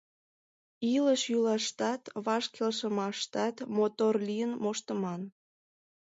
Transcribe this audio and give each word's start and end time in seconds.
Илыш-йӱлаштат, 0.93 2.01
ваш 2.25 2.43
келшымаштат 2.55 3.55
мотор 3.75 4.15
лийын 4.27 4.51
моштыман. 4.63 5.21